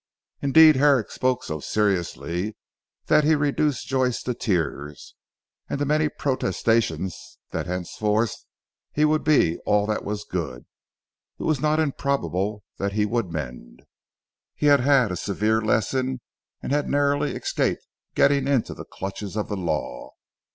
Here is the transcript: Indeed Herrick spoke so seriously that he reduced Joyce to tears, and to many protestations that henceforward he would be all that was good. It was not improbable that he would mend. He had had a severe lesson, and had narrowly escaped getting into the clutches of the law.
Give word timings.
Indeed 0.41 0.77
Herrick 0.77 1.11
spoke 1.11 1.43
so 1.43 1.59
seriously 1.59 2.57
that 3.05 3.23
he 3.23 3.35
reduced 3.35 3.85
Joyce 3.85 4.23
to 4.23 4.33
tears, 4.33 5.13
and 5.69 5.77
to 5.77 5.85
many 5.85 6.09
protestations 6.09 7.37
that 7.51 7.67
henceforward 7.67 8.29
he 8.91 9.05
would 9.05 9.23
be 9.23 9.59
all 9.59 9.85
that 9.85 10.03
was 10.03 10.23
good. 10.23 10.65
It 11.39 11.43
was 11.43 11.59
not 11.59 11.79
improbable 11.79 12.63
that 12.79 12.93
he 12.93 13.05
would 13.05 13.31
mend. 13.31 13.83
He 14.55 14.65
had 14.65 14.79
had 14.79 15.11
a 15.11 15.15
severe 15.15 15.61
lesson, 15.61 16.21
and 16.63 16.71
had 16.71 16.89
narrowly 16.89 17.35
escaped 17.35 17.85
getting 18.15 18.47
into 18.47 18.73
the 18.73 18.85
clutches 18.85 19.37
of 19.37 19.49
the 19.49 19.55
law. 19.57 20.13